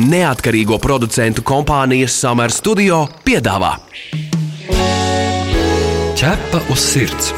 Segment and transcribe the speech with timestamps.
[0.00, 3.76] neatkarīgo producentu kompānijas Summer Studio piedāvā
[6.20, 7.30] Ķepa uz sirds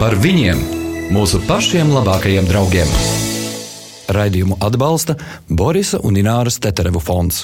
[0.00, 0.60] par viņiem,
[1.12, 2.88] mūsu pašiem labākajiem draugiem.
[4.16, 5.18] Raidījumu atbalsta
[5.52, 7.42] Borisa un Ināras Teterevu fonds.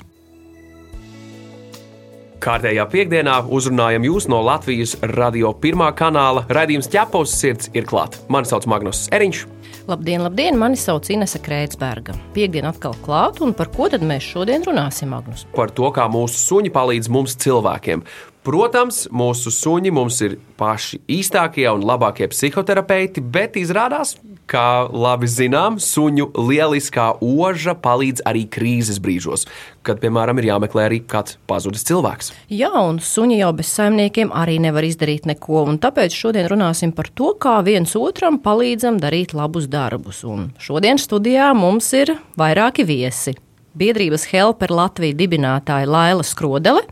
[2.40, 6.46] Kārtējā piekdienā uzrunājam jūs no Latvijas radio pirmā kanāla.
[6.48, 8.24] Radījums ķepos sirds ir klāts.
[8.32, 9.44] Mani sauc Magnus Eriņš.
[9.86, 10.56] Labdien, labdien!
[10.58, 12.16] Mani sauc Inese Kreitsberga.
[12.34, 15.44] Piektdiena atkal klāt, un par ko tad mēs šodien runāsim, Magnus?
[15.54, 18.02] Par to, kā mūsu suņi palīdz mums cilvēkiem.
[18.46, 24.12] Protams, mūsu suņi mums ir paši īstākie un labākie psihoterapeiti, bet izrādās,
[24.46, 29.48] kā labi zinām, suņu lieliskā oža palīdz arī krīzes brīžos,
[29.82, 32.30] kad, piemēram, ir jāmeklē arī kāds pazudis cilvēks.
[32.54, 37.10] Jā, un suņi jau bez saimniekiem arī nevar izdarīt neko, un tāpēc šodien runāsim par
[37.18, 40.22] to, kā viens otram palīdzam darīt labus darbus.
[40.22, 43.34] Un šodien studijā mums ir vairāki viesi.
[43.76, 46.86] Biedrības Helper Latvijas dibinātāja Laila Skrodele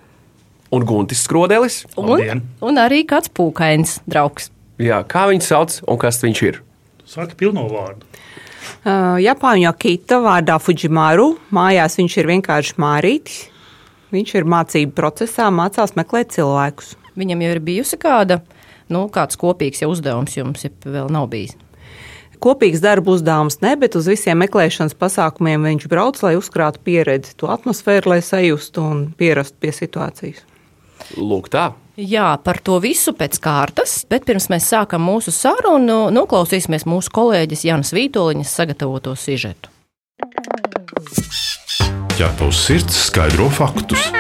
[0.73, 1.85] Un Guntis Skrodelis.
[2.01, 4.51] un, un arī kāds pūkains draugs.
[4.81, 6.63] Jā, kā viņu sauc un kas viņš ir?
[7.07, 8.09] Saka pilno vārdu.
[8.85, 11.35] Uh, Japāņu Akita vārdā Fujimaru.
[11.55, 13.43] Mājās viņš ir vienkārši mārītis.
[14.15, 16.95] Viņš ir mācību procesā, mācās meklēt cilvēkus.
[17.19, 18.41] Viņam jau ir bijusi kāda,
[18.93, 21.57] nu, kāds kopīgs jau uzdevums jums, ja vēl nav bijis.
[22.43, 27.49] Kopīgs darba uzdevums ne, bet uz visiem meklēšanas pasākumiem viņš brauc, lai uzkrātu pieredzi, to
[27.51, 30.43] atmosfēru, lai sajustu un pierastu pie situācijas.
[31.17, 31.73] Lūk, tā.
[31.95, 37.65] Jā, par to visu pēc kārtas, bet pirms mēs sākam mūsu sarunu, noklausīsimies mūsu kolēģis
[37.69, 39.71] Jānis Vītoliņas sagatavoto sižetu.
[42.15, 44.11] Ķepa uz sirds skaidro faktus.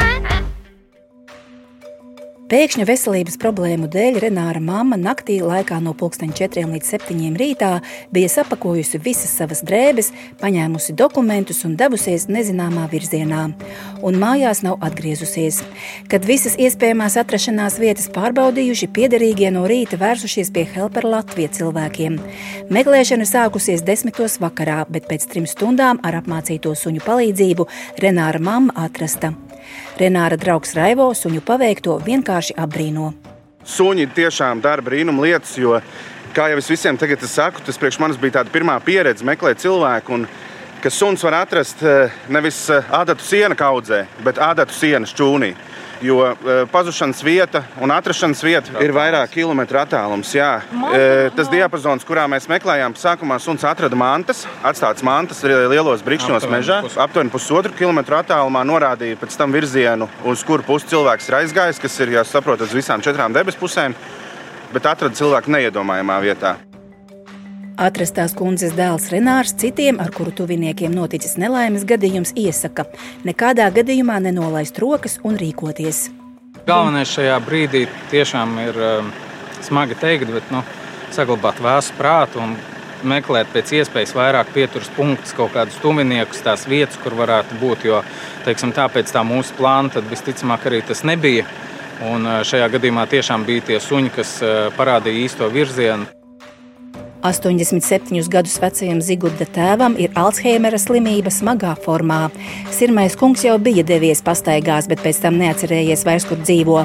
[2.55, 7.71] Pēkšņa veselības problēmu dēļ Renāra mamma naktī laikā no 4 līdz 7 rītā
[8.15, 13.41] bija sapakojusi visas savas drēbes, paņēmusi dokumentus un devusies nezināmā virzienā,
[14.07, 15.65] un mājās nav atgriezusies.
[16.07, 22.21] Kad visas iespējamās atrašanās vietas pārbaudījuši, piederīgie no rīta vērsušies pie Helper Latvijas cilvēkiem.
[22.71, 27.67] Meklēšana sākusies desmitos vakarā, bet pēc trim stundām ar apmācīto suņu palīdzību
[27.99, 29.35] Renāra mamma atrasta.
[30.01, 33.13] Renāra draugs Raivo suņu paveikto vienkārši apbrīno.
[33.65, 35.79] Suņi tiešām dara brīnumu lietas, jo,
[36.37, 40.19] kā jau es visiem tagad saku, tas priekš manis bija tāda pirmā pieredze meklēt cilvēku.
[40.19, 40.27] Un,
[40.85, 45.55] ka suns var atrast eh, nevis eh, ādatu sienu kaudzē, bet ādatu sienas čūnī.
[46.05, 46.37] Jo uh,
[46.69, 50.35] pazušanas vieta un atrašanās vieta ir vairāk kilometru attālums.
[50.37, 50.51] Jā.
[50.69, 56.83] Uh, tas diapazons, kurā mēs meklējām, sākumā suns atrada mantas, atstātas mantas lielos brīkšņos mežā.
[57.07, 61.99] Aptuveni pusotru kilometru attālumā norādīja pēc tam virzienu, uz kuru pusi cilvēks ir aizgājis, kas
[62.05, 63.97] ir jāsaprot uz visām četrām debesu pusēm,
[64.77, 66.57] bet atrada cilvēku neiedomājamā vietā.
[67.75, 72.85] Atrastās kundzes dēls Renārs citiem, ar kuru tuviniekiem noticis nelaimes gadījums, iesaka
[73.27, 76.05] nekādā gadījumā nenolaist rokas un rīkoties.
[76.69, 79.11] Galvenais šajā brīdī tiešām ir um,
[79.67, 80.63] smagi teikt, bet nu,
[81.11, 82.55] saglabāt vēsu prātu un
[83.03, 87.91] meklēt pēc iespējas vairāk pieturas punktus, kaut kādus tuviniekus, tās vietas, kur varētu būt.
[87.91, 88.05] Jo
[88.47, 91.49] teiksim, tāpēc tā mūsu plāna tad visticamāk arī tas nebija.
[92.07, 96.07] Un uh, šajā gadījumā tiešām bija tie suņi, kas uh, parādīja īsto virzienu.
[97.25, 102.27] 87 gadus vecajam Zigurda tēvam ir Alzheimera slimība smagā formā.
[102.75, 106.83] Sirmais kungs jau bija devies pastaigās, bet pēc tam neatcerējies vairs, kur dzīvo.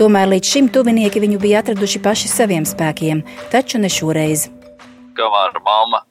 [0.00, 3.20] Tomēr līdz šim tuvinieki viņu bija atraduši paši saviem spēkiem,
[3.52, 4.46] taču ne šoreiz.
[5.18, 6.06] Kamēr mamma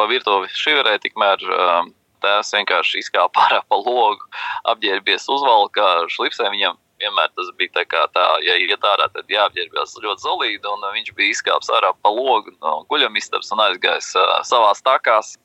[0.00, 1.92] pa virtuvi šiverē, tikmēr um,
[2.24, 4.24] tēvs vienkārši izkāpa ārā pa logu,
[4.72, 9.96] apģērbies uzvalkā, šlipsē viņam vienmēr tas bija tā, kā tā ja iet ārā, tad jāapģērbjas
[10.02, 10.74] ļoti zelīti.
[10.98, 15.36] Viņš bija izkāpis ārā pa logu no guļamistabas un aizgājis uh, savā stākās.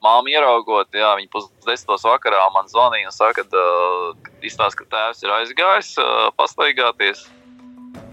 [0.00, 5.26] Māma ieraugot, jā, viņa pusdesmitos vakarā man zvanīja un saka, ka, uh, izstāst, ka tēvs
[5.26, 7.26] ir aizgājis uh, pastaigāties.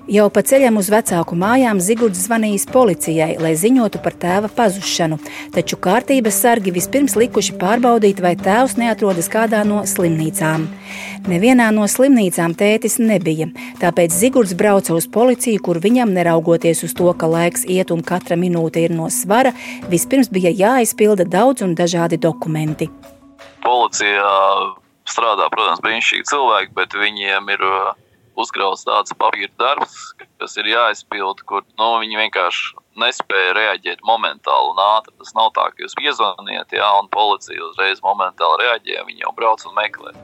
[0.08, 5.18] Jau pa ceļam uz vecāku mājām Zigords zvanījis policijai, lai ziņotu par tēva pazušanu,
[5.52, 10.64] taču kārtības sargi vispirms likuši pārbaudīt, vai tēvs neatrodas kādā no slimnīcām.
[11.28, 13.50] Nevienā no slimnīcām tētis nebija,
[13.82, 18.38] tāpēc Zigords brauca uz policiju, kur viņam, neraugoties uz to, ka laiks iet un katra
[18.40, 19.52] minūte ir no svara,
[19.92, 22.88] vispirms bija jāizpilda daudz un dažādi dokumenti.
[23.66, 24.30] Policija
[25.04, 27.66] strādā, protams, brīnišķīgi cilvēki, bet viņiem ir
[28.40, 29.98] uzkrauts tāds papīra darbs,
[30.40, 35.18] kas ir jāizpild, kur nu, viņi vienkārši nespēja reaģēt momentāli un ātri.
[35.20, 39.68] Tas nav tā, ka jūs piezvaniet, jā, un policija uzreiz momentāli reaģē, viņi jau brauc
[39.68, 40.16] un meklē.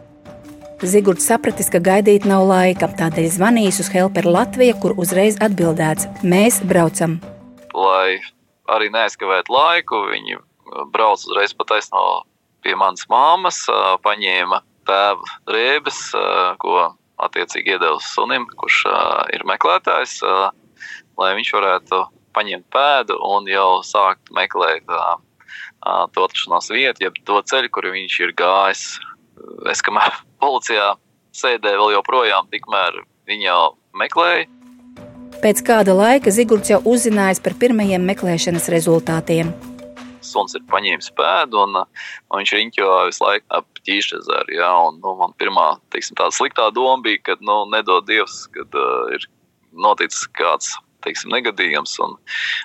[0.83, 6.59] Zigords sapratis, ka gaidīt nav laika, tādēļ zvanījis uz Helper Latviju, kur uzreiz atbildēts: Mēs
[6.67, 7.21] braucam.
[7.71, 8.19] Lai
[8.67, 10.37] arī neaizkavētu laiku, viņi
[10.91, 12.23] brauc uzreiz pataisno
[12.63, 13.61] pie manas māmas,
[14.03, 16.01] paņēma tēva drēbes,
[16.59, 16.75] ko
[17.23, 18.83] attiecīgi iedevis sunim, kurš
[19.35, 20.19] ir meklētājs,
[21.19, 22.01] lai viņš varētu
[22.35, 28.35] paņemt pēdu un jau sākt meklēt to atrašanās vietu, jeb to ceļu, kur viņš ir
[28.39, 28.85] gājis.
[29.71, 30.93] Es kamēr policijā
[31.37, 33.61] sēdēju vēl joprojām, tikmēr viņi jau
[33.97, 34.49] meklēja.
[35.43, 39.49] Pēc kāda laika Zigorts jau uzzinājis par pirmajiem meklēšanas rezultātiem.
[40.23, 44.55] Suns ir paņēmis pēdu, un, un viņš riņķo visu laiku ap ķīšezeru.
[44.55, 48.77] Ja, un, nu, man pirmā teiksim, tāda sliktā doma bija, ka nu, nedod Dievs, kad
[48.79, 49.27] uh, ir
[49.75, 50.71] noticis kāds
[51.03, 52.15] teiksim, negadījums, un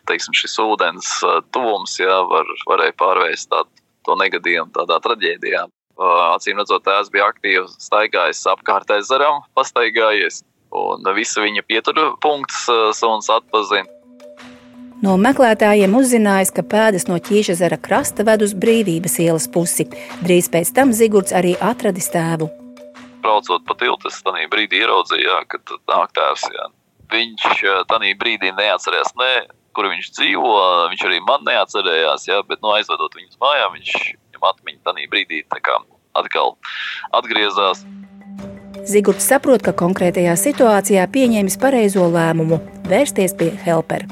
[0.06, 3.74] teiksim, šis ūdens uh, tuvums ja, var, varēja pārvērst tādu,
[4.06, 5.66] to negadījumu tādā traģēdijā.
[5.98, 10.44] Uh, acīm redzot, tēvs bija aktīvs, staigājis apkārt ezeram, pastaigājies.
[10.70, 13.88] Un visa viņa pietura punkts uh, suns atpazina.
[15.02, 19.88] No meklētājiem uzzinājis, ka pēdas no ķīžezera krasta ved uz brīvības ielas pusi.
[20.22, 22.48] Drīz pēc tam Zigorts arī atradis tēvu.
[23.22, 25.58] Braucot pa tiltu, es tajā brīdī ieraudzīju, jā, ka
[25.90, 26.46] nāk tēvs.
[26.54, 26.66] Jā.
[27.14, 27.46] Viņš
[27.90, 29.34] tajā brīdī neatcerējās, ne,
[29.74, 30.54] kur viņš dzīvo.
[30.94, 33.94] Viņš arī man neatcerējās, jā, bet no nu, aizvedot viņu uz mājām, viņš
[34.38, 35.42] viņam atmiņā tajā brīdī
[36.14, 36.56] atkal
[37.12, 37.84] atgriezās.
[38.88, 42.62] Zigorts saprot, ka konkrētajā situācijā pieņēmis pareizo lēmumu-
[42.92, 44.06] vērsties pie helpera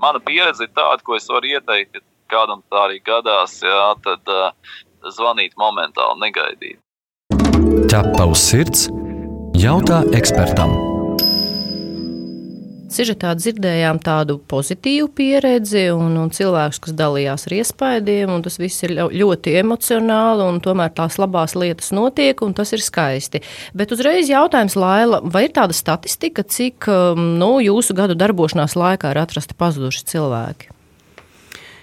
[0.00, 4.32] mana pieredze ir tāda, ko es varu ieteikt, ja kādam tā arī gadās, jā, tad
[4.32, 4.52] uh,
[5.16, 6.78] zvanīt momentāli, negaidīt.
[7.90, 8.88] Ķepa uz sirds,
[9.58, 10.89] jautā ekspertam.
[12.90, 18.82] Sižetā dzirdējām tādu pozitīvu pieredzi un, un cilvēkus, kas dalījās ar iespaidiem, un tas viss
[18.86, 23.44] ir ļoti emocionāli, un tomēr tās labās lietas notiek, un tas ir skaisti.
[23.78, 29.14] Bet uzreiz jautājums, Laila, vai ir tāda statistika, cik um, nu, jūsu gadu darbošanās laikā
[29.14, 30.79] ir atrasti pazuduši cilvēki?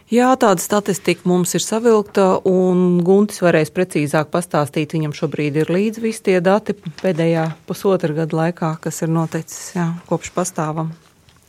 [0.07, 4.93] Jā, tāda statistika mums ir savilkta, un Guntis varēs precīzāk pastāstīt.
[4.95, 9.89] Viņam šobrīd ir līdzi visi tie dati pēdējā pusotra gada laikā, kas ir noticis jā,
[10.07, 10.93] kopš pastāvam.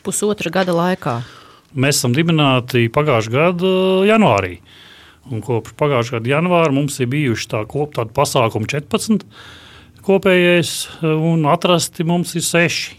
[0.03, 1.21] Pusotra gada laikā.
[1.79, 3.73] Mēs esam dibināti pagājušā gada
[4.11, 4.57] janvārī.
[5.31, 9.23] Un kopš pagājušā gada janvāra mums ir bijuši tā kop, tādi pasākumi 14
[10.03, 10.73] kopējais,
[11.07, 12.91] un atrasti mums ir 6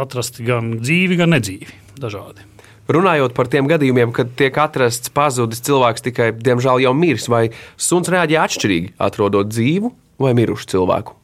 [0.00, 1.78] atrast gan dzīvi, gan nedzīvi.
[2.02, 2.48] Dažādi.
[2.92, 7.46] Runājot par tiem gadījumiem, kad tiek atrasts pazudis cilvēks tikai, diemžēl, jau miris, vai
[7.78, 9.92] suns reaģē atšķirīgi, atrodot dzīvu
[10.22, 11.21] vai mirušu cilvēku?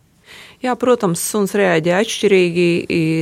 [0.59, 2.65] Jā, protams, suns reaģē atšķirīgi.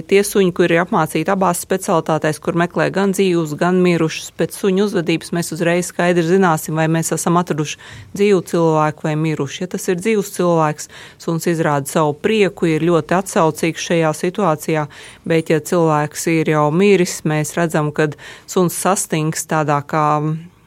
[0.08, 4.86] Tie suņi, kuri ir apmācīti abās specialitātēs, kur meklē gan dzīvus, gan mirušus, pēc suņu
[4.86, 7.76] uzvedības mēs uzreiz skaidri zināsim, vai mēs esam atraduši
[8.16, 9.66] dzīvu cilvēku vai mirušu.
[9.66, 10.88] Ja tas ir dzīvs cilvēks,
[11.20, 14.86] suns izrāda savu prieku, ir ļoti atsaucīgs šajā situācijā,
[15.28, 18.14] bet ja cilvēks ir jau miris, mēs redzam, ka
[18.48, 20.06] suns sastings tādā kā.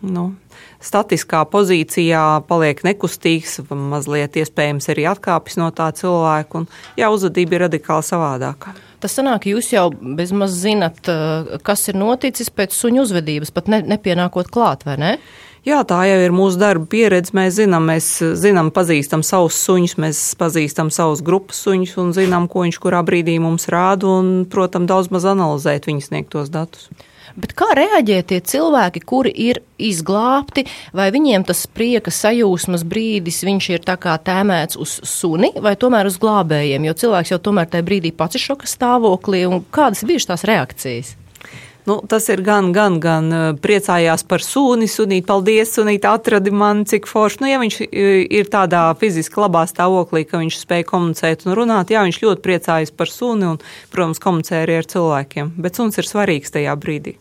[0.05, 0.29] Nu,
[0.83, 7.65] statiskā pozīcijā, paliek nekustīgs, mazliet iespējams arī atkāpjas no tā cilvēka, un jā, uzvedība ir
[7.67, 8.75] radikāli savādāka.
[8.99, 13.81] Tas sanāk, jūs jau bezmaz zinat, eh, kas ir noticis pēc suņu uzvedības, pat ne,
[13.95, 15.13] nepienākot klāt, vai ne?
[15.67, 17.33] Jā, tā jau ir mūsu darba pieredze.
[17.35, 18.07] Mēs zinām, mēs
[18.39, 23.35] zinām, pazīstam savus suņus, mēs pazīstam savus grupas suņus un zinām, ko viņš kurā brīdī
[23.43, 26.87] mums rāda un, protams, daudz maz analizēt viņas sniegtos datus.
[27.37, 30.65] Bet kā reaģē tie cilvēki, kuri ir izglābti,
[30.95, 36.09] vai viņiem tas prieka sajūsmas brīdis, viņš ir tā kā tēmēts uz suni vai tomēr
[36.09, 40.33] uz glābējiem, jo cilvēks jau tomēr tajā brīdī pats ir šoka stāvoklī, un kādas bijušas
[40.33, 41.15] tās reakcijas?
[41.89, 43.31] Nu, tas ir gan, gan, gan
[43.63, 47.39] priecājās par suni, sunīt, paldies, sunīt, atradi man, cik forši.
[47.41, 52.03] Nu, ja viņš ir tādā fiziski labā stāvoklī, ka viņš spēj komunicēt un runāt, jā,
[52.05, 53.57] viņš ļoti priecājas par suni un,
[53.89, 55.55] protams, komunicē arī ar cilvēkiem.
[55.57, 57.15] Bet suns ir svarīgs tajā brīdī.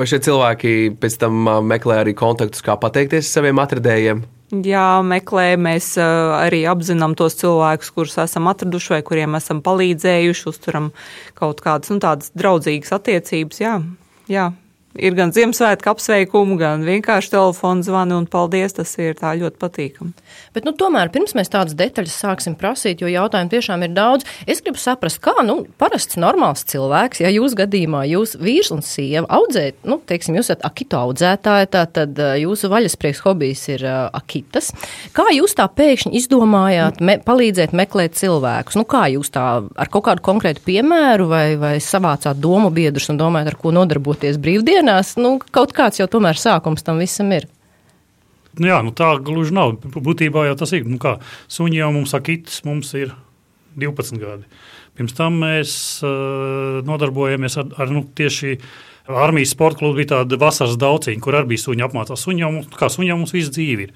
[0.00, 4.22] Vai šie cilvēki pēc tam meklē arī kontaktus, kā pateikties saviem atradējiem?
[4.64, 10.88] Jā, meklē, mēs arī apzinām tos cilvēkus, kurus esam atraduši vai kuriem esam palīdzējuši, uzturam
[11.36, 13.60] kaut kādas nu, draudzīgas attiecības.
[13.60, 13.76] Jā,
[14.32, 14.48] jā
[14.98, 18.74] ir gan Ziemassvētku apsveikumu, gan vienkārši telefona zvani un paldies.
[18.74, 20.12] Tas ir ļoti patīkami.
[20.54, 24.62] Bet, nu, tomēr pirms mēs tādas detaļas sāksim prasīt, jo jautājumu tiešām ir daudz, es
[24.64, 29.82] gribu saprast, kā nu, parasts normāls cilvēks, ja jūs gadījumā jūs vīrs un sieva audzējat,
[29.90, 34.70] nu, teiksim, jūs esat akito audzētāji, tad jūsu vaļasprieks hobijs ir uh, akitas.
[35.16, 38.78] Kā jūs tā pēkšņi izdomājāt me, palīdzēt meklēt cilvēkus?
[38.80, 43.20] Nu, kā jūs tā ar kaut kādu konkrētu piemēru vai, vai savācāt domu biedrus un
[43.20, 44.79] domājat, ar ko nodarboties brīvdienās?
[44.80, 47.46] Dienās, nu, kaut kāds jau tomēr sākums tam visam ir.
[48.58, 49.76] Nu jā, nu tā gluži nav.
[49.78, 50.86] Būtībā jau tas ir.
[50.88, 51.18] Nu kā,
[51.48, 53.12] suņi jau mums akitis, mums ir
[53.78, 54.48] 12 gadi.
[54.98, 55.72] Pirms tam mēs
[56.02, 58.58] uh, nodarbojamies ar, ar nu, tieši
[59.10, 62.26] Armijas sporta klubā bija tāda vasaras dauciņa, kur arī bija suņi apmācās.
[62.26, 63.94] Suņam, kā suņam mums visu dzīvi ir.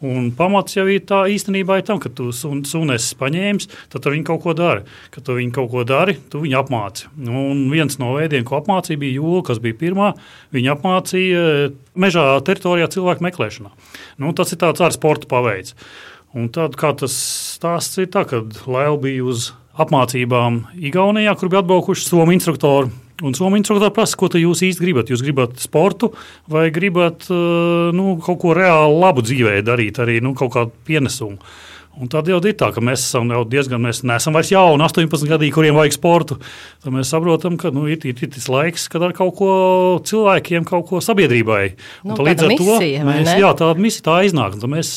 [0.00, 4.24] Un pamats jau ir tā īstenībā ir tam, ka tu sun, sunes paņēmis, tad viņi
[4.24, 4.84] kaut ko dara.
[5.12, 7.10] Kad tu viņi kaut ko dari, tu viņu apmāci.
[7.20, 10.14] Un viens no veidiem, ko apmācīja, bija jūga, kas bija pirmā.
[10.56, 11.42] Viņa apmācīja
[12.00, 13.74] mežā teritorijā cilvēku meklēšanā.
[14.24, 15.76] Nu, tas ir tāds ar sporta paveids.
[16.32, 17.12] Un tad, kā tas
[17.58, 22.88] stāsts ir, tā, kad Lēl bija uz apmācībām Igaunijā, kur bija atbraukuši somu instruktori
[23.20, 25.10] Un Somija instruktors prasa, ko jūs īsti gribat.
[25.12, 26.12] Jūs gribat sportu
[26.50, 31.40] vai gribat eh, nu, kaut ko reāli labu dzīvē darīt, arī nu, kaut kādu pienesumu.
[32.00, 35.26] Un tad jau ir tā, ka mēs esam jau diezgan, mēs neesam vairs jauni, 18
[35.26, 36.36] gadīgi, kuriem vajag sportu.
[36.80, 39.50] Tad mēs saprotam, ka nu, ir, ir, ir tas laiks, kad ar kaut ko
[40.06, 41.64] cilvēkiem, kaut ko sabiedrībai.
[42.06, 44.56] Nu, līdz ar misija, to mēs, jā, tāda misija tā iznāk.
[44.70, 44.94] Mēs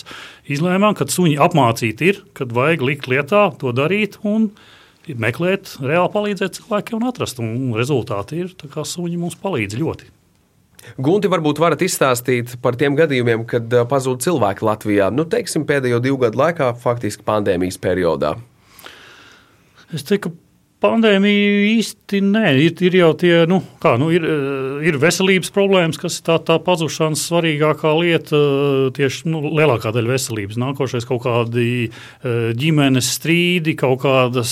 [0.54, 4.22] izlēmām, ka suņi apmācīti ir, kad vajag likt lietā to darīt.
[4.22, 4.52] Un,
[5.20, 7.42] meklēt, reāli palīdzēt cilvēkiem un atrast.
[7.44, 10.12] Un rezultāti ir, ka suņi mums palīdz ļoti.
[11.00, 16.20] Gunti, varbūt varat izstāstīt par tiem gadījumiem, kad pazūd cilvēki Latvijā, nu, teiksim, pēdējo divu
[16.26, 18.34] gadu laikā, faktiski pandēmijas periodā.
[19.94, 20.43] Es teiktu, ka
[20.84, 26.00] Pandēmija īsti nē, ir, ir jau tie, nu, kā, nu, ir, eh, ir veselības problēmas,
[26.02, 30.60] kas ir tā, tā pazušanas svarīgākā lieta, eh, tieši nu, lielākā daļa veselības.
[30.60, 34.52] Nākošais kaut kādi eh, ģimenes strīdi, kaut kādas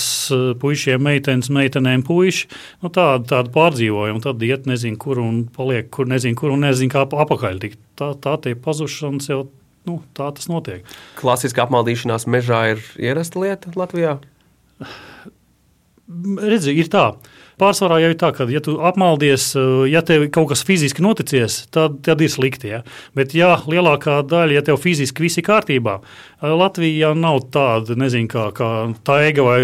[0.61, 2.47] puišiem, meitenes, meitenēm puiši,
[2.85, 6.95] nu, tāda, tāda pārdzīvojuma, tad iet nezinu, kur un paliek, kur nezinu, kur un nezinu,
[6.95, 7.81] kā apakaļ tikt.
[7.99, 9.43] Tā, tā tie pazušanas jau,
[9.89, 10.87] nu, tā tas notiek.
[11.19, 14.21] Klasiska apmaldīšanās mežā ir ierasta lieta Latvijā?
[16.41, 17.11] Redzi, ir tā.
[17.61, 21.59] Pārsvarā jau ir tā, ka, ja tu apmaldies, eh, ja tev kaut kas fiziski noticies,
[21.69, 22.71] tad, tad ir slikti.
[22.71, 22.81] Ja?
[23.17, 27.97] Bet, ja lielākā daļa, ja tev fiziski viss ir kārtībā, eh, Latvija jau nav tāda,
[27.99, 28.71] nezinu, kā, kā
[29.05, 29.59] taiga vai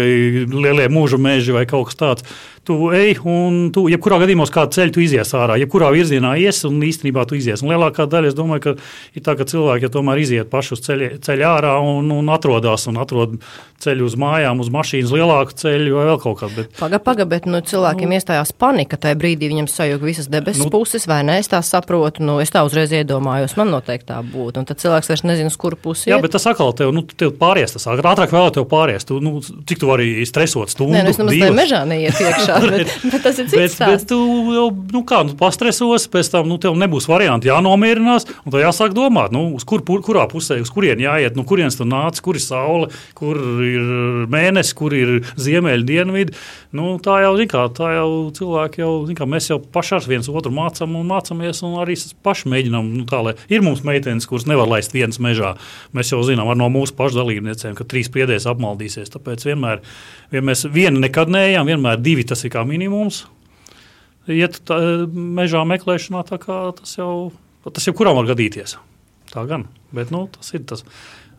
[0.46, 4.76] lielie mūža meži vai kaut kas tāds tu ej, un tu, jebkurā gadījumā, uz kādu
[4.78, 7.62] ceļu tu izies ārā, jebkurā virzienā ies, un īstenībā tu izies.
[7.62, 8.74] Un lielākā daļa, es domāju, ka
[9.18, 12.88] ir tā, ka cilvēki ja tomēr iziet paši uz ceļa, ceļa ārā un, un atrodas
[12.90, 13.38] un atrod
[13.82, 16.56] ceļu uz mājām, uz mašīnas lielāku ceļu vai vēl kaut kādu.
[16.58, 16.72] Bet...
[16.80, 20.70] Paga, paga, bet nu, cilvēkiem nu, iestājās panika tajā brīdī, viņam sajūga visas debesis nu,
[20.74, 21.38] puses, vai ne?
[21.38, 24.62] Es tā saprotu, nu, es tā uzreiz iedomājos, man noteikti tā būtu.
[24.62, 26.08] Un tad cilvēks vairs nezina, uz kuru pusi.
[26.10, 26.26] Jā, iet.
[26.26, 29.06] bet tas atkal tev, nu, tev pāries, tas ātrāk vēl tev pāries.
[29.06, 30.96] Tu, nu, cik tu vari stresot stundu?
[30.96, 34.04] Nē, nu, es nemaz tajā mežā neiet iekšā bet, bet tas ir cits stāsts.
[34.04, 34.18] Bet tu
[34.54, 38.96] jau, nu kā, nu, pastresos, pēc tam, nu, tev nebūs varianti jānomierinās, un tad jāsāk
[38.96, 42.44] domāt, nu, uz kur, kurā pusē, uz kurien jāiet, nu, kurienes tu nāc, kur ir
[42.44, 46.36] saule, kur ir mēnesis, kur ir ziemeļa dienvidi.
[46.76, 50.52] Nu, tā jau, kā, tā jau cilvēki jau, kā, mēs jau paši ar viens otru
[50.54, 54.68] mācām un mācāmies, un arī paši mēģinām, nu, tā, lai ir mums meitenes, kuras nevar
[54.68, 55.54] laist vienas mežā.
[55.96, 59.82] Mēs jau zinām no mūsu pašu dalībniecēm, ka trīs piedēs apmaldīsies, tāpēc vienmēr,
[60.34, 63.24] ja mēs vienu nekad neejam, vienmēr divi tas ir kā minimums.
[64.28, 64.76] Iet tā,
[65.08, 67.30] mežā meklēšanā, tas jau,
[67.64, 68.76] tas jau kuram var gadīties.
[69.32, 70.84] Tā gan, bet nu, tas ir tas.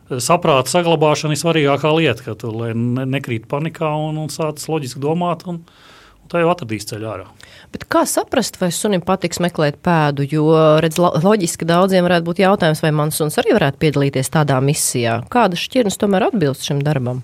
[0.10, 5.46] Saprāta saglabāšana ir svarīgākā lieta, ka tu ne, nekrīt panikā un, un sāc loģiski domāt.
[5.50, 5.62] Un,
[6.30, 7.24] Tā jau atradīs ceļu ārā.
[7.74, 10.28] Bet kā saprast, vai sunim patiks meklēt pēdu?
[10.30, 10.46] Jo,
[10.84, 15.24] redz, loģiski daudziem varētu būt jautājums, vai mans suns arī varētu piedalīties tādā misijā.
[15.34, 17.24] Kādas šķirnes tomēr atbilst šim darbam?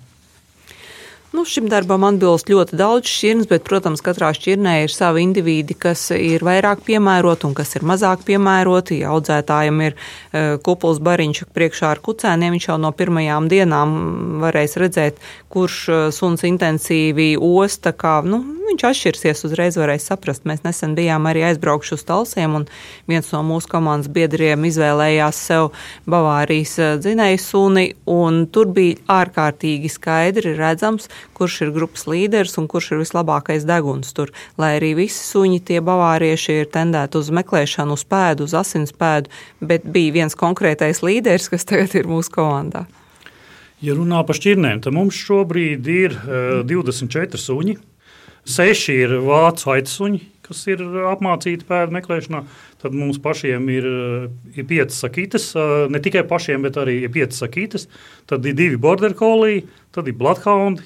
[1.35, 6.05] Nu, šim darbam atbilst ļoti daudz šķirnes, bet, protams, katrā šķirnē ir savi indivīdi, kas
[6.15, 9.01] ir vairāk piemēroti un kas ir mazāk piemēroti.
[9.01, 13.97] Ja audzētājiem ir uh, kupuls bariņš priekšā ar kucēniem, viņš jau no pirmajām dienām
[14.45, 15.19] varēs redzēt,
[15.51, 18.39] kurš uh, suns intensīvi osta, kā nu,
[18.69, 20.47] viņš atšķirsies, uzreiz varēs saprast.
[20.47, 22.69] Mēs nesen bijām arī aizbraukuši uz talsiem, un
[23.11, 25.69] viens no mūsu komandas biedriem izvēlējās sev
[26.07, 32.91] Bavārijas dzinēju suni, un tur bija ārkārtīgi skaidri redzams, kurš ir grupas līderis un kurš
[32.93, 34.33] ir vislabākais deguns tur.
[34.61, 39.87] Lai arī visi suņi, tie bavārieši ir tendēti uz meklēšanu, uz pēdu, uz asinspēdu, bet
[39.87, 42.85] bija viens konkrētais līderis, kas tagad ir mūsu komandā.
[43.83, 47.75] Ja runā par šķirnēm, tad mums šobrīd ir uh, 24 suņi.
[48.45, 52.43] Seši ir vācu aitsuņi, kas ir apmācīti pēdu meklēšanā.
[52.83, 53.87] Tad mums pašiem ir,
[54.53, 55.47] ir piecas sakitas,
[55.89, 57.87] ne tikai pašiem, bet arī piecas sakitas.
[58.29, 59.63] Tad ir divi border collie,
[59.95, 60.85] tad ir bloodhoundi,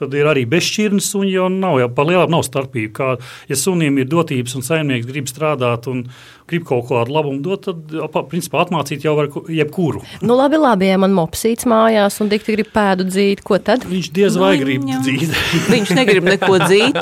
[0.00, 2.92] Tad ir arī bezšķirnes suņi, jo nav jau par lielu nav starpību.
[2.96, 3.14] Kā,
[3.50, 6.06] ja sunim ir dotības un saimnieks grib strādāt un
[6.50, 10.02] grib kaut kādu labumu dot, tad principā atmācīt jau var jebkuru.
[10.24, 13.86] Nu, labi, labi, ja man mopsīts mājās un dikti grib pēdu dzīt, ko tad?
[13.88, 15.36] Viņš diez vai nu, grib viņam, dzīt.
[15.74, 16.98] viņš negrib neko dzīt,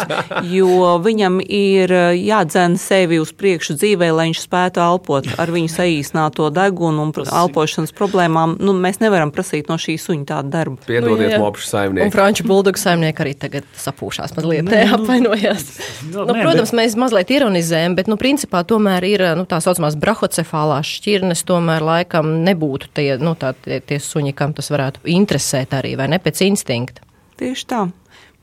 [0.53, 6.51] jo viņam ir jādzen sevi uz priekšu dzīvē, lai viņš spētu elpot ar viņu saīsnāto
[6.55, 7.33] degunu un Tas...
[7.43, 8.59] elpošanas problēmām.
[8.61, 10.81] Nu, mēs nevaram prasīt no šī suņa tādu darbu.
[10.89, 12.05] Piedodiet, nu, mopšu saimnieki.
[12.05, 15.67] Un franču buldogs saimnieki arī tagad sapūšās mazliet, ne, apvainojās.
[16.09, 19.61] Nu, nu, nē, protams, bet- mēs mazliet ironizējam, bet, nu, principā tomēr ir nu, tā
[19.65, 25.05] saucamās brahocefālās šķirnes, tomēr laikam nebūtu tie, nu, tā, tie, tie suņi, kam tas varētu
[25.15, 27.05] interesēt arī, vai ne pēc instinkta.
[27.39, 27.85] Tieši tā.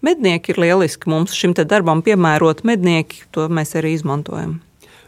[0.05, 4.59] Mednieki ir lieliski mums šim te darbam piemērot mednieki, to mēs arī izmantojam.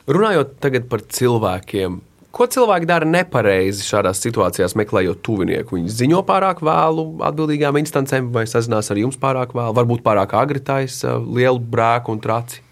[0.08, 2.00] Runājot tagad par cilvēkiem,
[2.38, 5.80] ko cilvēki dara nepareizi šādās situācijās, meklējot tuvinieku?
[5.80, 10.64] Viņi ziņo pārāk vēlu atbildīgām instancēm, vai sazinās ar jums pārāk vēlu, varbūt pārāk agri
[10.64, 12.64] taisa lielu brēku un traci.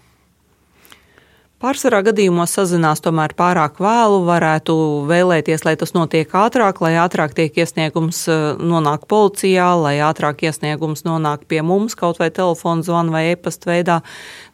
[1.56, 4.74] Pārsvarā gadījumos sazinās tomēr pārāk vēlu, varētu
[5.08, 11.06] vēlēties, lai tas notiek ātrāk, lai ātrāk tiek iesniegums eh, nonāk policijā, lai ātrāk iesniegums
[11.08, 13.96] nonāk pie mums, kaut vai telefona zvana vai e-pasta veidā.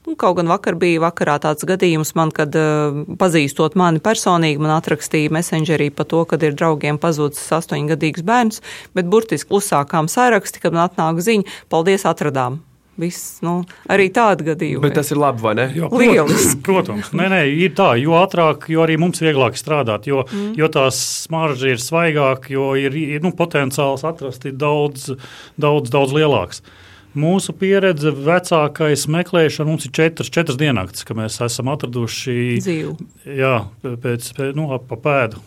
[0.02, 4.74] Nu, kaut gan vakar bija vakarā tāds gadījums man, kad uh, pazīstot mani personīgi, man
[4.74, 8.58] atrakstīja messengerī par to, kad ir draugiem pazudis astoņgadīgs bērns,
[8.98, 12.58] bet burtiski uzsākām saraksti, kad man atnāk ziņa, paldies, atradām.
[13.00, 14.82] Viss, nu, arī tādi gadījumi.
[14.84, 15.64] Bet tas ir labi, vai ne?
[15.72, 16.58] Jā, Lieliski.
[16.66, 20.52] Protams, nē, nē, ir tā, jo ātrāk, jo arī mums vieglāk strādāt, jo, mm.
[20.60, 25.08] jo tās smaržas ir svaigākas, jo ir, ir nu, potenciāls atrast ir daudz,
[25.56, 26.60] daudz, daudz lielāks.
[27.12, 32.94] Mūsu pieredze, vecākais meklēšana, mums ir četras, četras diennakts, ka mēs esam atraduši Dzīvu.
[33.28, 35.42] Jā, pēc, pēc nu, ap- pēdu.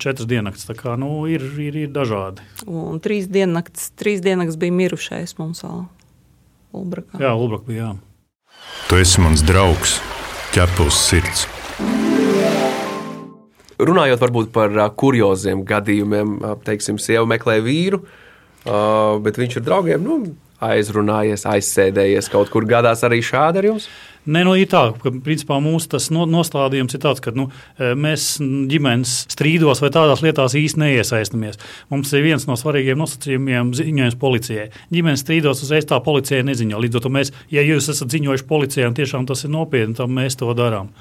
[0.00, 2.40] Četras diennakts, tā kā nu, ir, ir, ir dažādi.
[2.64, 5.84] Un trīs diennakts, trīs diennakts bija mirušais mums vēl.
[6.80, 7.20] Ulbrakā.
[7.20, 7.90] Jā, Lubrak bija.
[7.90, 7.92] Jā.
[8.88, 9.98] Tu esi mans draugs,
[10.56, 11.44] ķepus sirds.
[13.80, 18.00] Runājot varbūt par ā, kurioziem gadījumiem, teiksim, sieva meklē vīru,
[18.64, 18.80] ā,
[19.24, 20.18] bet viņš ir draugiem nu,
[20.64, 23.90] aizrunājies, aizsēdējies kaut kur gadās arī šādi ar jums.
[24.28, 27.46] Nē, nu, ir tā, ka principā, mūsu no, nostādījums ir tāds, ka nu,
[27.80, 28.34] e, mēs
[28.68, 31.56] ģimenes strīdos vai tādās lietās īsti neiesaistamies.
[31.88, 34.68] Mums ir viens no svarīgiem nosacījumiem ziņojums policijai.
[34.92, 36.82] Ģimenes strīdos uzreiz tā policijai neziņo.
[36.84, 40.12] Līdz ar to mēs, ja jūs esat ziņojuši policijai un tiešām tas ir nopietni, tad
[40.12, 40.92] mēs to darām.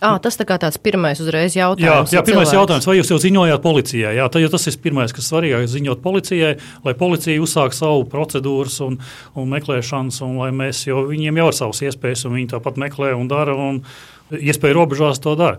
[0.00, 2.12] À, tas tā kā tāds pirmais uzreiz Jā, jautājums.
[2.12, 4.12] jā ja pirmais cilvēks- jautājums, vai jūs jau ziņojāt policijai?
[4.16, 6.52] Jā, jo tas ir pirmais, kas svarīgākais, ziņot policijai,
[6.84, 8.98] lai policija uzsāk savu procedūras un,
[9.34, 13.14] un meklēšanas, un lai mēs, jo viņiem jau ir savas iespējas, un viņi tāpat meklē
[13.18, 13.82] un dara, un
[14.30, 15.58] iespēju robežās to dara.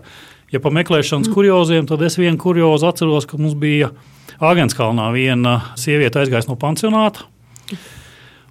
[0.50, 3.92] Ja par meklēšanas kurioziem, tad es vienu kuriozu atceros, ka mums bija
[4.40, 7.26] Āgenskalnā viena sieviete aizgājusi no pansionāta.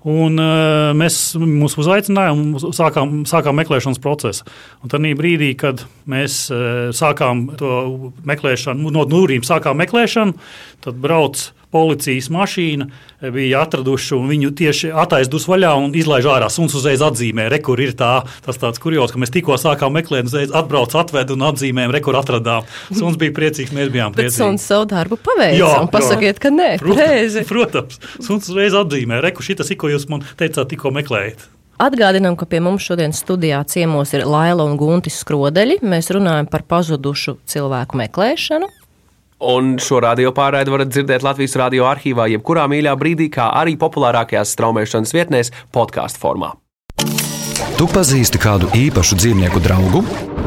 [0.08, 4.46] Un, uh, mēs mūs uzaicinājām un sākām, sākām meklēšanas procesu.
[4.88, 10.38] Tad brīdī, kad mēs uh, sākām to meklēšanu, no Nūrīm sākām meklēšanu,
[10.86, 12.88] tad brauc policijas mašīna,
[13.22, 16.50] eh, bija atraduši un viņu tieši attaisnus vaļā un izlaiž ārā.
[16.50, 20.26] Suns uzreiz atzīmē, re, kur ir tā, tas tāds kurjos, ka mēs tikko sākām meklēt,
[20.26, 22.66] uzreiz atbrauc, atved un atzīmējam, re, kur atradām.
[22.92, 24.38] Suns bija priecīgs, mēs bijām Bet priecīgi.
[24.38, 25.60] suns savu darbu paveica.
[25.60, 26.42] Jā, un Pasakiet, jā.
[26.42, 27.46] ka nē, pareizi.
[27.50, 31.48] Protams, suns uzreiz atzīmē, re, kur šitas, ko jūs man teicāt, tikko meklējat.
[31.80, 35.78] Atgādinām, ka pie mums šodien studijā ciemos ir Laila un Guntis Skrodeļi.
[35.88, 38.68] Mēs runājam par pazudušu cilvēku meklēšanu.
[39.40, 44.52] Un šo radio pārraidi varat dzirdēt Latvijas radio arhīvā, jebkurā mīļā brīdī, kā arī populārākajās
[44.56, 46.56] straumēšanas vietnēs, podkāstu formā.
[47.80, 50.02] Tu pazīsti kādu īpašu dzīvnieku draugu?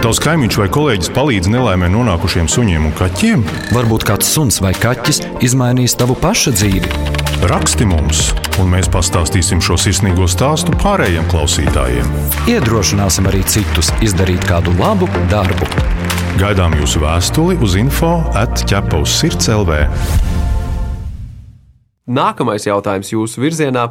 [0.04, 3.44] Tavs kaimiņš vai kolēģis palīdz nelaimē nonākušiem suņiem un kaķiem?
[3.72, 6.92] Varbūt kāds suns vai kaķis izmainīs tavu pašu dzīvi.
[7.48, 8.26] Raksti mums,
[8.60, 12.12] un mēs pastāstīsim šo sirsnīgo stāstu pārējiem klausītājiem.
[12.52, 15.70] Iedrošināsim arī citus izdarīt kādu labu darbu.
[16.40, 18.08] Gaidām jūsu vēstuli uz info
[18.40, 19.82] atķepaus sirds LV.
[22.08, 23.82] Nākamais jautājums jūsu virzienā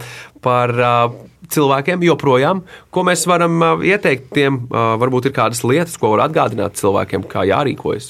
[0.42, 1.14] par uh,
[1.54, 2.64] cilvēkiem joprojām.
[2.90, 4.64] Ko mēs varam uh, ieteikt tiem?
[4.66, 8.10] Uh, varbūt ir kādas lietas, ko var atgādināt cilvēkiem, kā jārīkojas.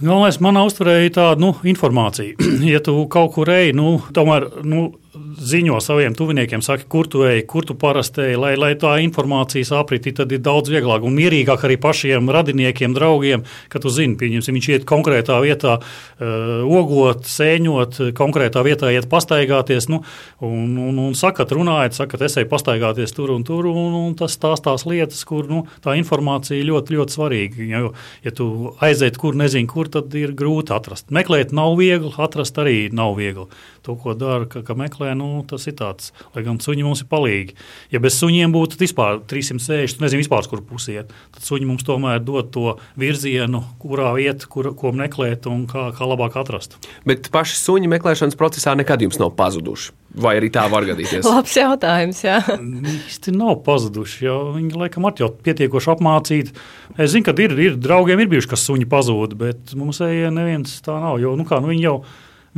[0.00, 2.36] Galvenais manā uztverē ir tāda nu, informācija.
[2.74, 7.42] ja tu kaut kur ej, nu, tomēr nu, ziņo saviem tuviniekiem, saki, kur tu ej,
[7.50, 11.64] kur tu parasti ej, lai, lai tā informācijas apriti, tad ir daudz vieglāk un mierīgāk
[11.66, 13.42] arī pašiem radiniekiem, draugiem,
[13.72, 19.88] ka tu zini, pieņemsim, viņš iet konkrētā vietā, uh, ogot, sēņot, konkrētā vietā iet pastaigāties,
[19.90, 20.04] nu,
[20.46, 24.38] un, un, un sakat, runājat, sakat, es eju pastaigāties tur un tur, un, un tas
[24.38, 27.66] tās tās lietas, kur nu, tā informācija ļoti, ļoti svarīga.
[27.66, 27.92] Jo,
[28.22, 28.46] ja tu
[28.78, 31.10] aiziet, kur nezini, kur, tad ir grūti atrast.
[31.10, 33.50] Meklēt nav viegli, atrast arī nav viegli.
[33.86, 37.08] To, ko dara, ka, ka meklē, nu, tas ir tāds, lai gan suņi mums ir
[37.10, 37.56] palīgi.
[37.92, 42.50] Ja bez suņiem būtu vispār 360, nezinu, vispār, kur pusiet, tad suņi mums tomēr dod
[42.52, 46.76] to virzienu, kurā vieta, kur, ko meklēt un kā, kā labāk atrast.
[47.06, 49.96] Bet paši suņi meklēšanas procesā nekad jums nav pazuduši.
[50.20, 51.22] Vai arī tā var gadīties?
[51.30, 52.40] Labs jautājums, jā.
[52.50, 54.26] īsti nav pazuduši.
[54.56, 56.56] Viņi laikam ir jau pietiekoši apmācīti.
[56.98, 60.80] Es zinu, ka ir, ir draugiem ir bijuši, kas suņi pazūd, bet mums ejā neviens
[60.82, 61.20] tā nav.
[61.22, 62.00] Jo, nu kā, nu, viņi jau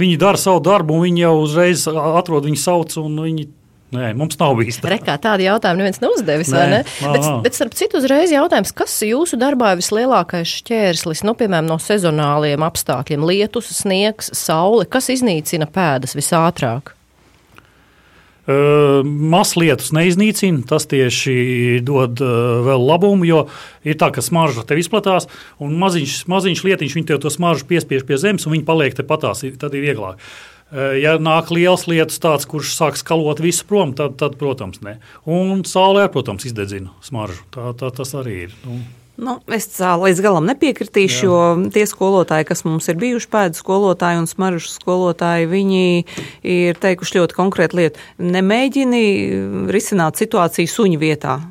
[0.01, 3.51] Viņi dara savu darbu, un viņi jau uzreiz atrod viņu sauc, un viņi
[3.93, 4.89] Nē, mums nav bijis tā.
[4.89, 6.79] Rekā tādu jautājumu neviens nav uzdevis, Nē, ne?
[6.81, 7.33] Nā, bet, nā.
[7.45, 12.65] bet, starp citu, uzreiz jautājums, kas jūsu darbā ir vislielākais šķērslis, nu, piemēram, no sezonāliem
[12.65, 16.95] apstākļiem- lietus, sniegs, saule, kas iznīcina pēdas visātrāk?
[18.47, 23.45] Maslietus neiznīcina, tas tieši dod vēl labumu, jo
[23.87, 25.29] ir tā, ka smarža te izplatās,
[25.63, 29.45] un maziņš, maziņš lietiņš viņa to smaržu piespiež pie zemes, un viņi paliek te patās,
[29.63, 30.19] tad ir vieglāk.
[30.73, 34.97] Ja nāk liels lietus, tāds, kurš sāk skalot visu prom, tad, tad protams, ne.
[35.29, 37.45] Un saulē, protams, izdedzina smaržu.
[37.53, 38.59] Tā, tā tas arī ir.
[38.65, 38.81] Nu.
[39.21, 41.29] Nu, es līdz galam nepiekritīšu, Jā.
[41.29, 45.83] jo tie skolotāji, kas mums ir bijuši pēdu skolotāji un smaržu skolotāji, viņi
[46.49, 48.07] ir teikuši ļoti konkrētu lietu.
[48.25, 49.03] Nemēģini
[49.73, 51.43] risināt situāciju suņu vietā.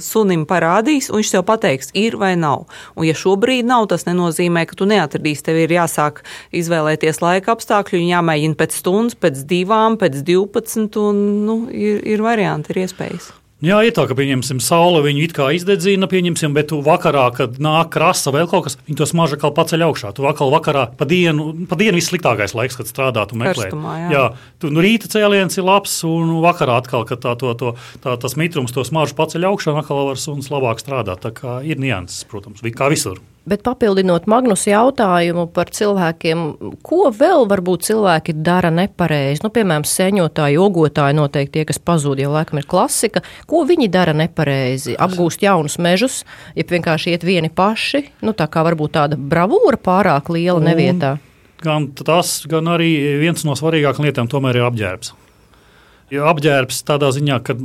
[0.00, 2.68] Sunim parādīs, un viņš tev pateiks, ir vai nav.
[2.94, 5.44] Un, ja šobrīd nav, tas nenozīmē, ka tu neatradīsi.
[5.44, 6.22] Tev ir jāsāk
[6.54, 12.22] izvēlēties laika apstākļu, un jāmēģina pēc stundas, pēc divām, pēc divpadsmit, un nu, ir, ir
[12.24, 13.34] varianti, ir iespējas.
[13.64, 17.56] Jā, ir tā, ka pieņemsim, saule viņu it kā izdedzina, pieņemsim, bet tu vakarā, kad
[17.62, 20.12] nāk krasa vai kaut kas, viņi to smaržu kā paceļ augšā.
[20.16, 23.72] Tu vakar vakarā pa dienu, pa dienu vissliktākais laiks, kad strādāt un meklēt.
[23.72, 24.10] Karstumā, jā.
[24.12, 24.24] jā,
[24.60, 27.72] tu nu, rīta cēliens ir labs, un vakarā atkal, kad tā, to, to,
[28.04, 31.24] tā, tas mitrums to smaržu paceļ augšā, atkal var suns labāk strādāt.
[31.24, 33.22] Tā kā ir nianses, protams, kā visur.
[33.44, 36.44] Bet papildinot Magnus jautājumu par cilvēkiem,
[36.80, 39.42] ko vēl varbūt cilvēki dara nepareizi?
[39.44, 43.20] Nu, piemēram, sēņotāji, ogotāji noteikti tie, kas pazūd, jau laikam ir klasika.
[43.50, 44.96] Ko viņi dara nepareizi?
[44.96, 46.22] Apgūst jaunus mežus,
[46.56, 51.18] ja vienkārši iet vieni paši, nu tā kā varbūt tāda bravūra pārāk liela Un nevietā.
[51.64, 55.12] Gan tas, gan arī viens no svarīgākajām lietām tomēr ir apģērbs.
[56.14, 57.56] Jo apģērbs tādā ziņā, ka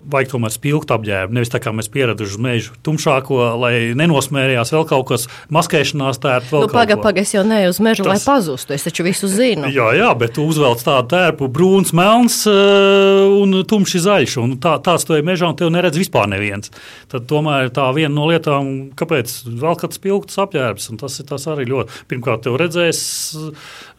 [0.00, 1.34] vajag tomēr spilgtu apģērbu.
[1.36, 6.62] Nevis tā kā mēs pieraduši uz mežu tumšāko, lai nenosmērījās vēl kaut kas, maskēšanās tērpu.
[6.64, 8.12] Nu, Pagaid, pagaid, es jau ne uz mežu, Tas...
[8.14, 8.74] lai pazustu.
[8.76, 9.68] Es taču visu zinu.
[9.68, 14.38] jā, jā, bet tu uzvelc tādu tērpu, brūns, melns uh, un tumši zaļš.
[14.40, 16.72] Un tā, tāds to ir mežā, un tev neredz vispār neviens.
[17.12, 21.44] Tad tomēr tā viena no lietām, kāpēc vēl kāds spilgts apģērbs, un tas ir tas
[21.50, 22.04] arī ļoti.
[22.10, 23.02] Pirmkārt, tev redzēs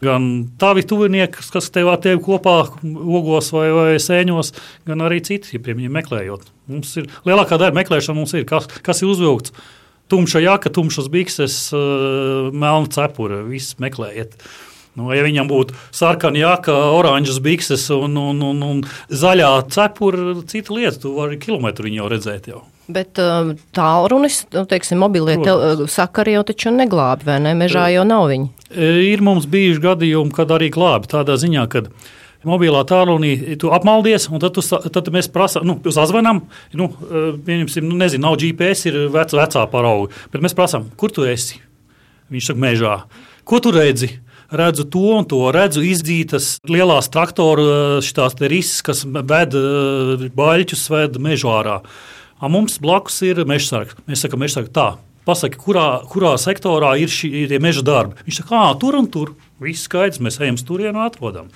[0.02, 4.52] gan tavi tuvinieki, kas tev ar tevi kopā ogos vai, vai sēņos,
[4.88, 5.56] gan arī citi.
[5.56, 6.50] Ja, piemēram, meklējot.
[6.72, 9.54] Mums ir lielākā daļa meklēšana, mums ir kas, kas ir uzvilkts.
[10.12, 14.36] Tumša jaka, tumšas bikses, uh, melna cepura, viss meklējiet.
[14.92, 20.76] Nu, ja viņam būtu sarkana jaka, oranžas bikses un, un, un, un zaļā cepura, cita
[20.76, 22.50] lieta, tu vari kilometru jau redzēt.
[22.52, 22.60] Jau.
[22.92, 27.54] Bet uh, tālrunis, nu, teiksim, mobilie tel, sakari jau taču neglābi, vai ne?
[27.56, 28.50] Mežā jau nav viņi.
[29.12, 31.86] Ir mums bijuši gadījumi, kad arī glābi tādā ziņā, ka
[32.48, 36.42] mobilā tālrunī tu apmaldies, un tad, tu, tad mēs prasām, nu, sazvanām,
[36.78, 36.88] nu,
[37.46, 41.60] pieņemsim, nu, nezinu, nav GPS, ir vec, vecā parauga, bet mēs prasām, kur tu esi?
[42.32, 42.98] Viņš saka, mežā.
[43.48, 44.14] Ko tu redzi?
[44.52, 49.56] redzu to un to, redzu izdzītas lielās traktoru šīs rises, kas ved
[50.36, 51.80] baļķus, ved mežu ārā.
[52.42, 53.96] A mums blakus ir mežsargs.
[54.08, 54.92] Mēs sakām, mežsargs tā.
[55.22, 58.18] Pasaki, kurā, kurā sektorā ir šie meža darbi.
[58.26, 59.36] Viņš saka, ah, tur un tur.
[59.62, 61.52] Viss skaidrs, mēs ejam uz turieni un atrodam.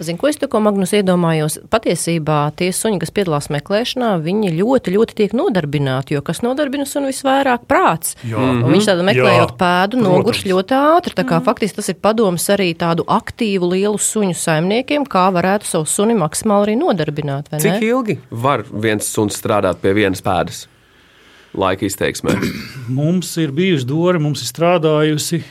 [0.00, 1.58] Zinu, ko es tikko Magnus iedomājos.
[1.72, 7.10] Patiesībā tie suņi, kas piedalās meklēšanā, viņi ļoti, ļoti tiek nodarbināti, jo kas nodarbina sunu
[7.10, 8.16] visvairāk prāts.
[8.28, 8.40] Jā.
[8.40, 9.58] Un viņš tādu meklējot Jā.
[9.60, 11.16] pēdu, nogurš ļoti ātri.
[11.18, 11.46] Tā kā mm.
[11.48, 16.70] faktiski tas ir padoms arī tādu aktīvu lielu suņu saimniekiem, kā varētu savu suni maksimāli
[16.70, 17.52] arī nodarbināt.
[17.62, 20.66] Cik ilgi var viens suns strādāt pie vienas pēdas?
[21.58, 22.38] Laika izteiksmē.
[23.00, 25.42] mums ir bijusi dora, mums ir strādājusi.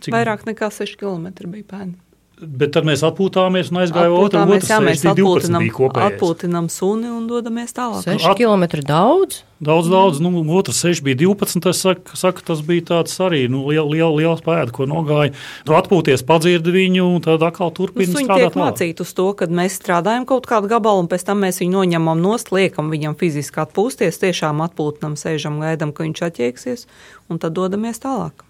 [0.00, 0.14] Cik...
[0.14, 1.92] Vairāk nekā 6 km bija pēda.
[2.40, 4.72] Bet tad mēs atpūtāmies un aizgājām otrā pusē.
[4.72, 5.66] Jā, mēs atpūtinām,
[6.06, 8.00] atpūtinām suni un dodamies tālāk.
[8.06, 8.38] 6 At...
[8.38, 9.42] km daudz?
[9.60, 10.22] Daudz, daudz.
[10.24, 11.68] Nu, otrs 6 bija 12.
[11.68, 15.34] Es saku, saku, tas bija tāds arī nu, liels liel, liel pēda, ko nogāja.
[15.68, 18.46] Tu atpūties, padzirdi viņu, un tad atkal turpini nu, strādāt.
[18.46, 21.60] Viņi tiek mācīti uz to, ka mēs strādājam kaut kādu gabalu, un pēc tam mēs
[21.60, 26.86] viņu noņemam nost, liekam viņam fiziski atpūsties, tiešām atpūtinam, sēžam, gaidam, ka viņš atķēksies,
[27.28, 28.46] un tad dodamies tālāk.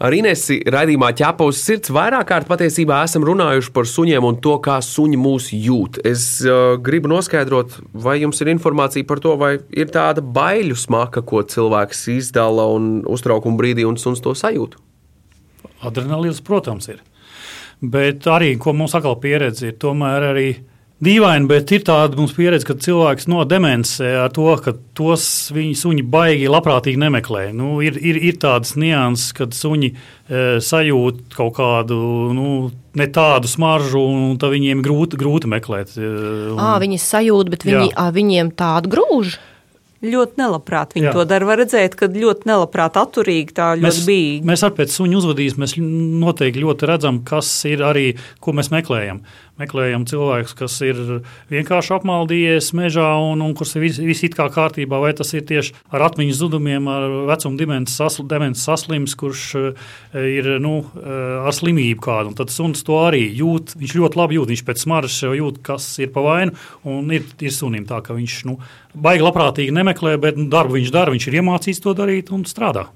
[0.00, 4.54] Ar Inesu raidījumā ķēpa uz sirds vairāk kārt patiesībā esam runājuši par suņiem un to,
[4.64, 5.98] kā suņi mūs jūt.
[6.08, 11.20] Es uh, gribu noskaidrot, vai jums ir informācija par to, vai ir tāda baiļu smaka,
[11.20, 14.78] ko cilvēks izdala un uztraukuma brīdī, un suns to sajūt.
[15.84, 17.04] Adrenalīns, protams, ir.
[17.84, 20.48] Bet arī, ko mums atkal pieredze ir, tomēr arī
[21.00, 25.24] Dīvaini, bet ir tāda mums pieredze, ka cilvēks no demences ar to, ka tos
[25.56, 27.46] viņa suņi baigi labprātīgi nemeklē.
[27.56, 31.96] Nu, ir, ir, ir tādas nianses, kad suņi e, sajūt kaut kādu
[32.36, 32.50] nu,
[33.00, 35.96] ne tādu smaržu, un tad viņiem grūti, grūti meklēt.
[35.96, 36.10] E,
[36.52, 36.60] un...
[36.60, 39.38] À, viņi sajūt, bet viņi, à, viņiem tādu grūž.
[40.00, 41.12] Ļoti nelabprāt viņi Jā.
[41.12, 41.44] To dara.
[41.44, 44.38] Var redzēt, ka ļoti nelabprāt atturīgi, tā ļoti Mēs, bija.
[44.48, 45.74] mēs arī pēc suņu uzvedības mēs
[46.22, 48.06] noteikti ļoti redzam, kas ir arī,
[48.40, 49.20] ko mēs meklējam.
[49.60, 50.98] Meklējam cilvēkus, kas ir
[51.50, 55.44] vienkārši apmaldījies mežā un, un kurš ir viss vis it kā kārtībā, vai tas ir
[55.48, 59.90] tieši ar atmiņas zudumiem, ar vecuma demences, sasl, demences saslims, kurš eh,
[60.38, 61.10] ir nu, eh,
[61.44, 62.32] ar slimību kādu.
[62.32, 63.76] Un tad suns to arī jūt.
[63.80, 66.56] Viņš ļoti labi jūt, viņš pēc smaržas jau jūt, kas ir pa vainu.
[66.88, 68.56] Un ir, ir sunim tā, ka viņš nu,
[68.94, 72.88] baigi labprātīgi nemeklē, bet nu, darbu viņš dara, viņš ir iemācīts to darīt un strādā.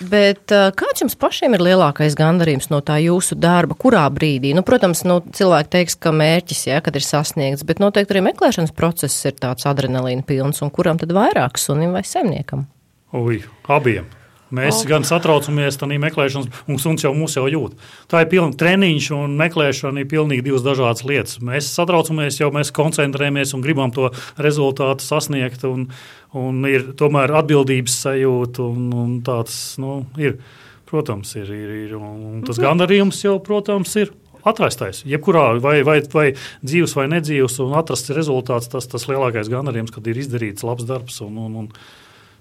[0.00, 3.76] Bet uh, kāds jums pašiem ir lielākais gandarījums no tā jūsu darba?
[3.78, 4.54] Kurā brīdī?
[4.56, 8.74] Nu, protams, nu, cilvēki teiks, ka mērķis, ja, kad ir sasniegts, bet noteikti arī meklēšanas
[8.76, 12.66] process ir tāds adrenalīna pilns, un kuram tad vairāk sunim vai saimniekam?
[13.14, 14.10] Ui, abiem.
[14.54, 14.88] Mēs oh.
[14.88, 17.76] gan satraucamies, tā meklēšanas, un suns jau mūs jau jūt.
[18.10, 21.38] Tā ir pilnīgi treniņš, un meklēšana ir pilnīgi divas dažādas lietas.
[21.44, 25.88] Mēs satraucamies, jo mēs koncentrējamies un gribam to rezultātu sasniegt, un,
[26.36, 30.38] un ir tomēr atbildības sajūta, un, un tāds nu, ir.
[30.84, 34.12] Protams, ir, ir, ir un tas gandarījums jau, protams, ir
[34.46, 35.02] atrastais.
[35.08, 36.26] Jebkurā vai, vai, vai
[36.64, 41.20] dzīves vai nedzīves, un atrasts rezultāts, tas tas lielākais gandarījums, kad ir izdarīts labs darbs.
[41.24, 41.70] Un, un, un,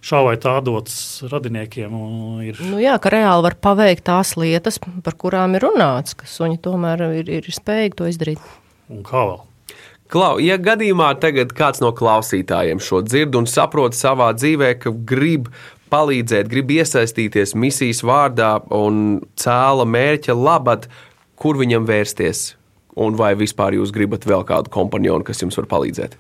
[0.04, 1.96] šā vai tā dots radiniekiem.
[2.50, 2.60] Ir.
[2.68, 7.08] Nu jā, ka reāli var paveikt tās lietas, par kurām ir runāts, ka suņi tomēr
[7.22, 8.54] ir, ir spējīgi to izdarīt.
[8.92, 9.42] Un kā vēl?
[10.14, 15.48] Klau, ja gadījumā tagad kāds no klausītājiem šo dzird un saprot savā dzīvē, ka grib
[15.94, 20.86] palīdzēt, grib iesaistīties misijas vārdā un cēla mērķa labad,
[21.40, 22.52] kur viņam vērsties?
[22.94, 26.14] Un vai vispār jūs gribat vēl kādu kompanionu, kas jums var palīdzēt?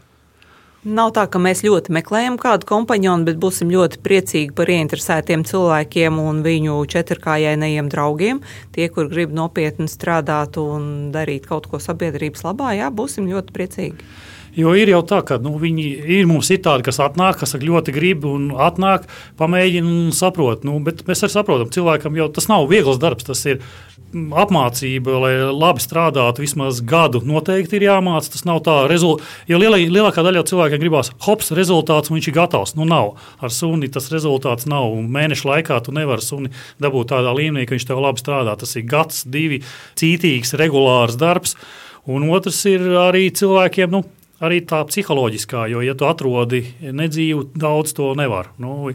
[0.83, 6.17] Nav tā, ka mēs ļoti meklējam kādu kompanionu, bet būsim ļoti priecīgi par ieinteresētiem cilvēkiem
[6.19, 8.41] un viņu četrkājainajiem draugiem.
[8.75, 14.09] Tie, kur grib nopietni strādāt un darīt kaut ko sabiedrības labā, jā, būsim ļoti priecīgi.
[14.53, 15.83] Jo ir jau tā, ka nu, viņi
[16.19, 19.07] ir mums ir tādi, kas atnāk, kas ļoti grib un atnāk,
[19.39, 20.61] pamēģina un saprot.
[20.67, 23.25] Nu, bet mēs arī saprotam, cilvēkam jau tas nav viegls darbs.
[23.25, 23.63] Tas ir
[24.13, 28.29] apmācība, lai labi strādātu, vismaz gadu noteikti ir jāmācās.
[28.35, 29.25] Tas nav tā, rezult...
[29.49, 32.77] jo lielā, lielākā daļa cilvēkiem gribās hops, rezultāts, un viņš ir gatavs.
[32.77, 33.15] Nu, nav.
[33.41, 34.93] Ar suni tas rezultāts nav.
[34.93, 38.53] Un mēneša laikā tu nevari suni dabūt tādā līmenī, ka viņš tev labi strādā.
[38.61, 39.63] Tas ir gads, divi
[39.97, 41.57] cītīgs, regulārs darbs.
[42.05, 43.97] Un otrs ir arī cilvēkiem.
[43.97, 44.05] Nu,
[44.43, 48.51] arī tā psiholoģiskā, jo, ja tu atrodi nedzīvu, daudz to nevar.
[48.61, 48.91] Nu,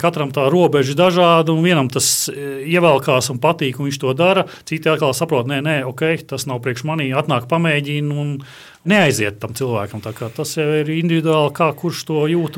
[0.00, 4.14] katram tā robeža ir dažāda, un vienam tas e, ievelkās un patīk, un viņš to
[4.18, 4.46] dara.
[4.68, 8.36] Citi atkal saprot, nē, nē, ok, tas nav priekš manī, atnāk pamēģina un
[8.88, 10.00] neaiziet tam cilvēkam.
[10.00, 12.56] Tas jau ir individuāli, kā kurš to jūt.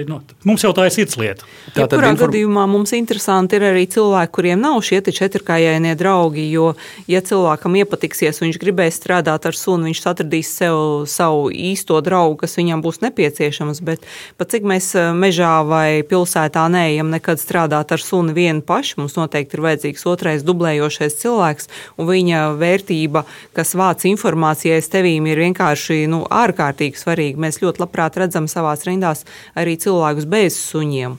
[0.00, 1.46] Ir, nu, mums jau tā ir sirds lieta.
[1.76, 2.18] Tā tad inform...
[2.24, 6.48] gadījumā mums interesanti ir arī cilvēki, kuriem nav šie četrkājainie draugi.
[6.50, 6.72] Jo,
[7.10, 12.58] ja cilvēkam iepatiksies, viņš gribēs strādāt ar sunu, viņš atradīs sev savu īsto draugu, kas
[12.58, 13.82] viņam būs nepieciešams.
[13.86, 14.04] Bet
[14.40, 19.14] pat cik mēs eh, mežā vai pilsētā neejam nekad strādāt ar sunu vienu pašu, mums
[19.18, 25.59] noteikti ir vajadzīgs otrais dublējošais cilvēks, un viņa vērtība, kas vāc informācijai, tevīm ir vienkārši
[25.60, 27.40] vienkārši nu, ārkārtīgi svarīgi.
[27.40, 31.18] Mēs ļoti labprāt redzam savā rindās arī cilvēkus bez suņiem.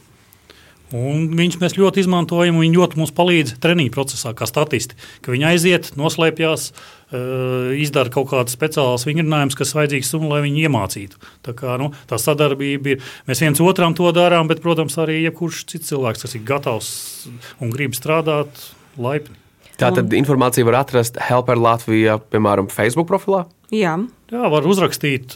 [0.92, 4.98] Un viņš mēs ļoti izmantojam, un viņi ļoti mums palīdz treniņu procesā, kā statisti.
[5.24, 6.74] Viņi aiziet, noslēpjas,
[7.14, 11.16] eh, izdara kaut kādas speciālas vingrinājumus, kas vajadzīgs un lai viņi iemācītu.
[11.44, 13.00] Tā, kā, nu, tā sadarbība ir.
[13.26, 17.30] Mēs viens otram to darām, bet, protams, arī jebkurš cits cilvēks, kas ir gatavs
[17.62, 18.52] un grib strādāt
[18.98, 19.38] laipni.
[19.80, 23.46] Tā tad informācija var atrast Helper Latvijā, piemēram, Facebook profilā?
[23.72, 23.96] Jā.
[24.32, 25.34] Jā, var uzrakstīt,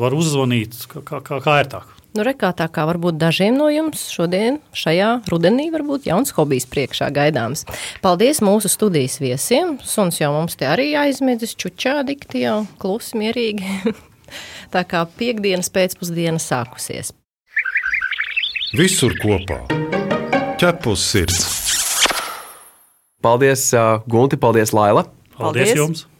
[0.00, 1.94] var uzzvanīt, kā, kā, kā ērtāk.
[2.14, 7.08] Nu, rekā tā kā varbūt dažiem no jums šodien, šajā rudenī, varbūt jauns hobijs priekšā
[7.16, 7.64] gaidāms.
[8.04, 9.78] Paldies mūsu studijas viesiem.
[9.82, 13.96] Suns jau mums te arī aizmidzis, čučā dikti jau klusi, mierīgi.
[14.74, 17.10] tā kā piekdienas pēcpusdiena sākusies.
[18.78, 19.64] Visur kopā-
[20.60, 21.44] ķepus sirds.
[23.24, 23.70] Paldies,
[24.06, 25.08] Gunti, paldies, Laila.
[25.32, 26.10] Paldies, paldies jums!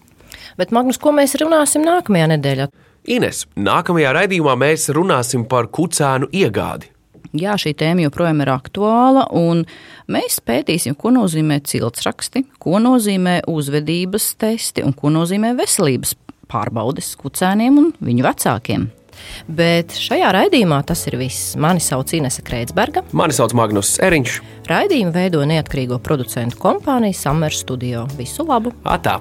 [0.61, 2.69] Bet, Magnus, ko mēs runāsim nākamajā nedēļā?
[3.14, 6.88] Ines, nākamajā raidījumā mēs runāsim par kucēnu iegādi.
[7.35, 9.64] Jā, šī tēma joprojām ir aktuāla, un
[10.07, 16.14] mēs pētīsim, ko nozīmē ciltsraksti, ko nozīmē uzvedības testi un ko nozīmē veselības
[16.51, 18.87] pārbaudes kucēniem un viņu vecākiem.
[19.51, 21.55] Bet šajā raidījumā tas ir viss.
[21.59, 23.05] Mani sauc Inese Kreitsberga.
[23.17, 24.40] Mani sauc Magnus Eriņš.
[24.71, 28.09] Raidījumu veido neatkarīgo producentu kompānija Summer Studio.
[28.19, 28.75] Visu labu!
[28.85, 29.21] Atā!